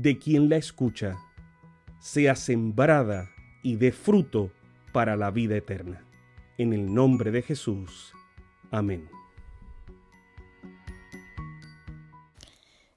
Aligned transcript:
de 0.00 0.16
quien 0.16 0.48
la 0.48 0.56
escucha, 0.56 1.18
sea 1.98 2.36
sembrada 2.36 3.30
y 3.64 3.74
dé 3.74 3.90
fruto 3.90 4.52
para 4.92 5.16
la 5.16 5.32
vida 5.32 5.56
eterna. 5.56 6.04
En 6.56 6.72
el 6.72 6.94
nombre 6.94 7.32
de 7.32 7.42
Jesús. 7.42 8.12
Amén. 8.70 9.08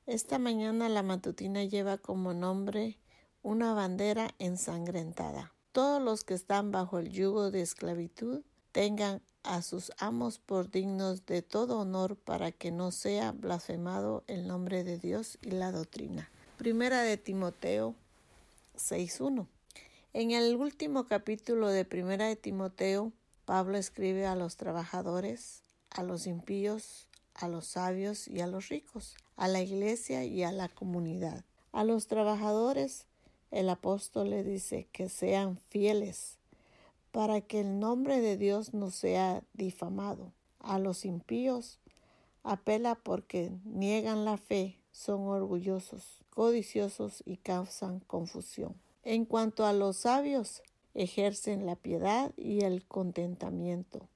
Esta 0.05 0.37
mañana 0.37 0.89
la 0.89 1.01
matutina 1.01 1.63
lleva 1.63 1.97
como 1.97 2.35
nombre 2.35 2.99
una 3.41 3.73
bandera 3.73 4.29
ensangrentada. 4.37 5.55
Todos 5.71 6.03
los 6.03 6.23
que 6.23 6.35
están 6.35 6.71
bajo 6.71 6.99
el 6.99 7.09
yugo 7.09 7.49
de 7.49 7.61
esclavitud 7.61 8.43
tengan 8.71 9.23
a 9.41 9.63
sus 9.63 9.91
amos 9.97 10.37
por 10.37 10.69
dignos 10.69 11.25
de 11.25 11.41
todo 11.41 11.79
honor 11.79 12.15
para 12.15 12.51
que 12.51 12.69
no 12.69 12.91
sea 12.91 13.31
blasfemado 13.31 14.23
el 14.27 14.47
nombre 14.47 14.83
de 14.83 14.99
Dios 14.99 15.39
y 15.41 15.49
la 15.49 15.71
doctrina. 15.71 16.29
Primera 16.61 17.01
de 17.01 17.17
Timoteo 17.17 17.95
6.1. 18.75 19.47
En 20.13 20.29
el 20.29 20.55
último 20.55 21.07
capítulo 21.07 21.69
de 21.69 21.85
Primera 21.85 22.27
de 22.27 22.35
Timoteo, 22.35 23.11
Pablo 23.45 23.79
escribe 23.79 24.27
a 24.27 24.35
los 24.35 24.57
trabajadores, 24.57 25.63
a 25.89 26.03
los 26.03 26.27
impíos, 26.27 27.07
a 27.33 27.47
los 27.47 27.65
sabios 27.65 28.27
y 28.27 28.41
a 28.41 28.45
los 28.45 28.69
ricos, 28.69 29.15
a 29.37 29.47
la 29.47 29.63
iglesia 29.63 30.23
y 30.23 30.43
a 30.43 30.51
la 30.51 30.69
comunidad. 30.69 31.43
A 31.71 31.83
los 31.83 32.05
trabajadores, 32.05 33.07
el 33.49 33.67
apóstol 33.67 34.29
le 34.29 34.43
dice 34.43 34.87
que 34.91 35.09
sean 35.09 35.57
fieles 35.69 36.37
para 37.11 37.41
que 37.41 37.61
el 37.61 37.79
nombre 37.79 38.21
de 38.21 38.37
Dios 38.37 38.75
no 38.75 38.91
sea 38.91 39.41
difamado. 39.53 40.31
A 40.59 40.77
los 40.77 41.05
impíos, 41.05 41.79
apela 42.43 42.93
porque 42.93 43.51
niegan 43.65 44.25
la 44.25 44.37
fe, 44.37 44.77
son 44.91 45.21
orgullosos, 45.27 46.23
codiciosos 46.29 47.23
y 47.25 47.37
causan 47.37 47.99
confusión. 48.01 48.75
En 49.03 49.25
cuanto 49.25 49.65
a 49.65 49.73
los 49.73 49.97
sabios, 49.97 50.61
ejercen 50.93 51.65
la 51.65 51.75
piedad 51.75 52.31
y 52.37 52.61
el 52.61 52.85
contentamiento. 52.85 54.07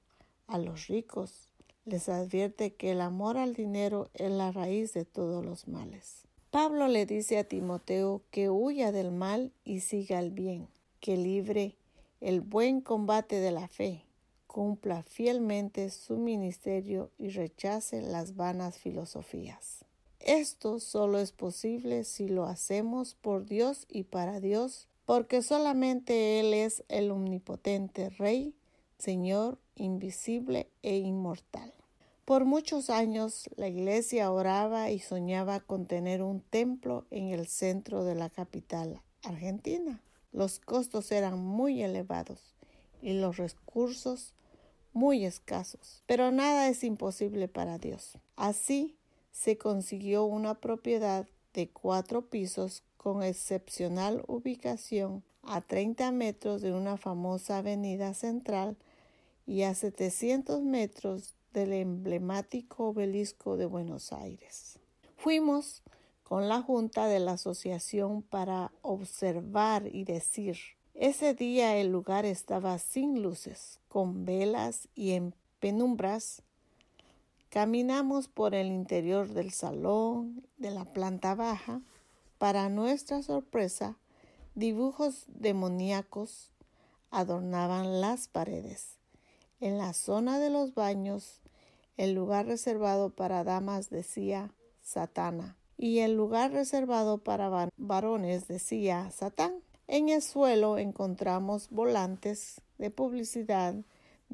A 0.47 0.57
los 0.57 0.87
ricos 0.87 1.49
les 1.85 2.09
advierte 2.09 2.73
que 2.73 2.91
el 2.91 3.01
amor 3.01 3.37
al 3.37 3.53
dinero 3.53 4.09
es 4.13 4.31
la 4.31 4.51
raíz 4.51 4.93
de 4.93 5.05
todos 5.05 5.45
los 5.45 5.67
males. 5.67 6.23
Pablo 6.51 6.87
le 6.87 7.05
dice 7.05 7.37
a 7.37 7.43
Timoteo 7.43 8.21
que 8.31 8.49
huya 8.49 8.91
del 8.91 9.11
mal 9.11 9.51
y 9.63 9.81
siga 9.81 10.19
el 10.19 10.31
bien, 10.31 10.67
que 10.99 11.17
libre 11.17 11.75
el 12.21 12.41
buen 12.41 12.81
combate 12.81 13.39
de 13.39 13.51
la 13.51 13.67
fe, 13.67 14.03
cumpla 14.47 15.03
fielmente 15.03 15.89
su 15.89 16.17
ministerio 16.17 17.11
y 17.17 17.29
rechace 17.29 18.01
las 18.01 18.35
vanas 18.35 18.77
filosofías. 18.77 19.84
Esto 20.25 20.79
solo 20.79 21.19
es 21.19 21.31
posible 21.31 22.03
si 22.03 22.27
lo 22.27 22.45
hacemos 22.45 23.13
por 23.13 23.45
Dios 23.45 23.85
y 23.87 24.03
para 24.05 24.39
Dios 24.39 24.87
porque 25.05 25.43
solamente 25.43 26.39
Él 26.39 26.55
es 26.55 26.83
el 26.89 27.11
omnipotente 27.11 28.09
Rey, 28.09 28.55
Señor, 28.97 29.59
invisible 29.75 30.67
e 30.81 30.97
inmortal. 30.97 31.71
Por 32.25 32.43
muchos 32.43 32.89
años 32.89 33.47
la 33.55 33.67
Iglesia 33.67 34.31
oraba 34.31 34.89
y 34.89 34.97
soñaba 34.97 35.59
con 35.59 35.85
tener 35.85 36.23
un 36.23 36.41
templo 36.41 37.05
en 37.11 37.29
el 37.29 37.45
centro 37.45 38.03
de 38.03 38.15
la 38.15 38.31
capital 38.31 39.03
argentina. 39.21 40.01
Los 40.31 40.59
costos 40.59 41.11
eran 41.11 41.37
muy 41.37 41.83
elevados 41.83 42.55
y 42.99 43.13
los 43.13 43.37
recursos 43.37 44.33
muy 44.91 45.23
escasos, 45.23 46.01
pero 46.07 46.31
nada 46.31 46.67
es 46.67 46.83
imposible 46.83 47.47
para 47.47 47.77
Dios. 47.77 48.17
Así 48.35 48.95
se 49.35 49.57
consiguió 49.57 50.23
una 50.23 50.55
propiedad 50.55 51.27
de 51.53 51.67
cuatro 51.67 52.21
pisos 52.29 52.83
con 52.95 53.21
excepcional 53.21 54.23
ubicación 54.27 55.23
a 55.43 55.59
30 55.59 56.11
metros 56.13 56.61
de 56.61 56.71
una 56.71 56.95
famosa 56.95 57.57
avenida 57.57 58.13
central 58.13 58.77
y 59.45 59.63
a 59.63 59.75
700 59.75 60.61
metros 60.61 61.35
del 61.53 61.73
emblemático 61.73 62.87
obelisco 62.87 63.57
de 63.57 63.65
Buenos 63.65 64.13
Aires. 64.13 64.79
Fuimos 65.17 65.83
con 66.23 66.47
la 66.47 66.61
junta 66.61 67.07
de 67.07 67.19
la 67.19 67.33
asociación 67.33 68.21
para 68.21 68.71
observar 68.81 69.89
y 69.93 70.05
decir. 70.05 70.57
Ese 70.93 71.33
día 71.33 71.75
el 71.75 71.91
lugar 71.91 72.23
estaba 72.25 72.79
sin 72.79 73.21
luces, 73.21 73.81
con 73.89 74.23
velas 74.23 74.87
y 74.95 75.11
en 75.11 75.35
penumbras. 75.59 76.41
Caminamos 77.55 78.27
por 78.27 78.53
el 78.53 78.67
interior 78.67 79.29
del 79.29 79.49
salón, 79.51 80.45
de 80.57 80.71
la 80.71 80.83
planta 80.83 81.35
baja, 81.35 81.79
para 82.37 82.67
nuestra 82.67 83.23
sorpresa, 83.23 83.97
dibujos 84.55 85.23
demoníacos 85.29 86.51
adornaban 87.11 88.01
las 88.01 88.27
paredes. 88.27 88.97
En 89.61 89.77
la 89.77 89.93
zona 89.93 90.37
de 90.37 90.49
los 90.49 90.73
baños, 90.73 91.39
el 91.95 92.13
lugar 92.13 92.45
reservado 92.45 93.11
para 93.11 93.45
damas 93.45 93.89
decía 93.89 94.53
Satana 94.81 95.55
y 95.77 95.99
el 95.99 96.13
lugar 96.13 96.51
reservado 96.51 97.19
para 97.19 97.69
varones 97.77 98.49
decía 98.49 99.09
Satán. 99.11 99.53
En 99.87 100.09
el 100.09 100.21
suelo 100.21 100.77
encontramos 100.77 101.69
volantes 101.69 102.59
de 102.79 102.91
publicidad 102.91 103.75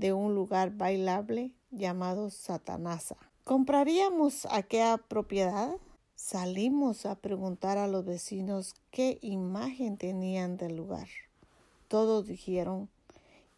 de 0.01 0.13
un 0.13 0.34
lugar 0.34 0.72
bailable 0.72 1.51
llamado 1.69 2.31
Satanasa. 2.31 3.16
¿Compraríamos 3.44 4.47
aquella 4.50 4.97
propiedad? 4.97 5.75
Salimos 6.16 7.06
a 7.06 7.13
preguntar 7.19 7.78
a 7.78 7.88
los 7.88 8.03
vecinos 8.03 8.73
qué 8.89 9.19
imagen 9.22 9.97
tenían 9.97 10.57
del 10.57 10.75
lugar. 10.75 11.07
Todos 11.88 12.25
dijeron 12.25 12.89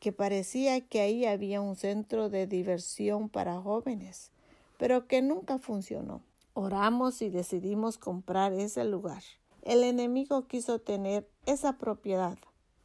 que 0.01 0.11
parecía 0.11 0.81
que 0.81 0.99
ahí 0.99 1.25
había 1.25 1.61
un 1.61 1.77
centro 1.77 2.29
de 2.29 2.45
diversión 2.45 3.29
para 3.29 3.61
jóvenes, 3.61 4.29
pero 4.77 5.07
que 5.07 5.21
nunca 5.21 5.59
funcionó. 5.59 6.23
Oramos 6.55 7.21
y 7.21 7.29
decidimos 7.29 7.97
comprar 7.97 8.51
ese 8.51 8.83
lugar. 8.83 9.23
El 9.61 9.81
enemigo 9.85 10.45
quiso 10.45 10.79
tener 10.79 11.25
esa 11.45 11.77
propiedad, 11.77 12.37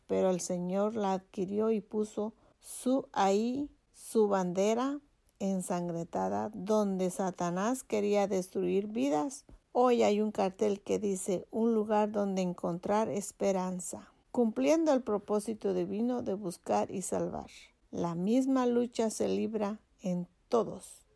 pero 0.06 0.30
el 0.30 0.40
Señor 0.40 0.94
la 0.94 1.14
adquirió 1.14 1.72
y 1.72 1.80
puso 1.80 2.34
su 2.60 3.08
ahí 3.12 3.70
su 3.92 4.28
bandera 4.28 5.00
ensangrentada 5.38 6.50
donde 6.54 7.10
Satanás 7.10 7.84
quería 7.84 8.26
destruir 8.26 8.86
vidas 8.88 9.44
Hoy 9.72 10.02
hay 10.02 10.20
un 10.20 10.32
cartel 10.32 10.80
que 10.80 10.98
dice 10.98 11.46
un 11.52 11.72
lugar 11.72 12.10
donde 12.10 12.42
encontrar 12.42 13.08
esperanza, 13.08 14.10
cumpliendo 14.32 14.92
el 14.92 15.02
propósito 15.02 15.72
divino 15.72 16.22
de 16.22 16.34
buscar 16.34 16.90
y 16.90 17.02
salvar. 17.02 17.46
La 17.92 18.16
misma 18.16 18.66
lucha 18.66 19.08
se 19.08 19.28
libra 19.28 19.78
en 20.00 20.26
todos, 20.48 21.06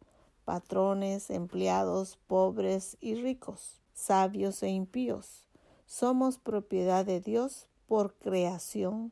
patrones, 0.44 1.30
empleados, 1.30 2.18
pobres 2.28 2.98
y 3.00 3.16
ricos, 3.16 3.80
sabios 3.94 4.62
e 4.62 4.68
impíos. 4.68 5.48
Somos 5.86 6.38
propiedad 6.38 7.04
de 7.04 7.20
Dios 7.20 7.66
por 7.88 8.14
creación, 8.14 9.10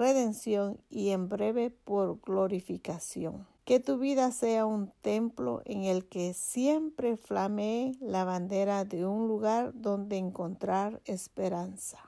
redención 0.00 0.80
y 0.88 1.10
en 1.10 1.28
breve 1.28 1.70
por 1.70 2.20
glorificación. 2.22 3.46
Que 3.64 3.78
tu 3.78 3.98
vida 3.98 4.32
sea 4.32 4.64
un 4.64 4.90
templo 5.02 5.62
en 5.66 5.84
el 5.84 6.06
que 6.06 6.32
siempre 6.32 7.16
flamee 7.16 7.92
la 8.00 8.24
bandera 8.24 8.84
de 8.84 9.06
un 9.06 9.28
lugar 9.28 9.72
donde 9.74 10.16
encontrar 10.16 11.00
esperanza. 11.04 11.98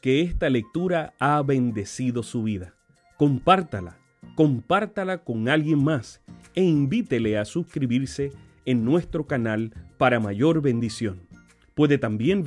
Que 0.00 0.20
esta 0.20 0.48
lectura 0.48 1.14
ha 1.18 1.42
bendecido 1.42 2.22
su 2.22 2.44
vida. 2.44 2.74
Compártala, 3.18 3.98
compártala 4.36 5.24
con 5.24 5.48
alguien 5.48 5.82
más 5.82 6.20
e 6.54 6.62
invítele 6.62 7.38
a 7.38 7.44
suscribirse 7.44 8.30
en 8.64 8.84
nuestro 8.84 9.26
canal 9.26 9.72
para 9.98 10.20
mayor 10.20 10.60
bendición. 10.60 11.26
Puede 11.74 11.98
también 11.98 12.44